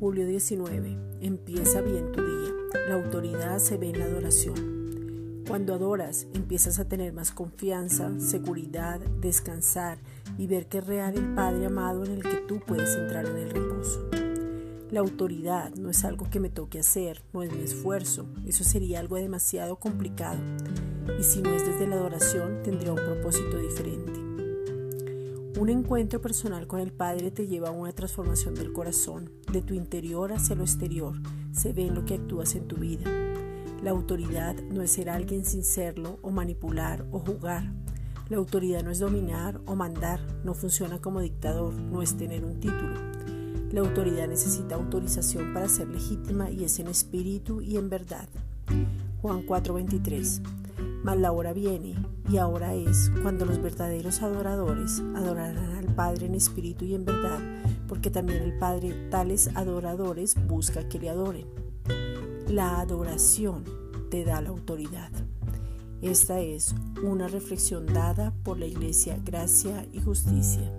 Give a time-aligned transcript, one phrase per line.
[0.00, 0.98] 19.
[1.20, 2.52] Empieza bien tu día.
[2.88, 5.44] La autoridad se ve en la adoración.
[5.48, 9.98] Cuando adoras, empiezas a tener más confianza, seguridad, descansar
[10.36, 13.36] y ver que es real el Padre amado en el que tú puedes entrar en
[13.36, 14.08] el reposo.
[14.90, 19.00] La autoridad no es algo que me toque hacer, no es mi esfuerzo, eso sería
[19.00, 20.38] algo demasiado complicado.
[21.18, 24.25] Y si no es desde la adoración, tendría un propósito diferente.
[25.58, 29.72] Un encuentro personal con el Padre te lleva a una transformación del corazón, de tu
[29.72, 31.16] interior hacia lo exterior,
[31.50, 33.10] se ve en lo que actúas en tu vida.
[33.82, 37.72] La autoridad no es ser alguien sin serlo o manipular o jugar.
[38.28, 42.60] La autoridad no es dominar o mandar, no funciona como dictador, no es tener un
[42.60, 42.94] título.
[43.72, 48.28] La autoridad necesita autorización para ser legítima y es en espíritu y en verdad.
[49.22, 50.42] Juan 4:23.
[51.06, 51.94] Mas la hora viene
[52.28, 57.38] y ahora es cuando los verdaderos adoradores adorarán al Padre en espíritu y en verdad,
[57.86, 61.46] porque también el Padre tales adoradores busca que le adoren.
[62.48, 63.62] La adoración
[64.10, 65.12] te da la autoridad.
[66.02, 70.72] Esta es una reflexión dada por la Iglesia Gracia y Justicia.